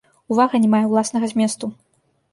Увага 0.35 0.61
не 0.63 0.71
мае 0.71 0.81
ўласнага 0.87 1.31
зместу. 1.37 1.65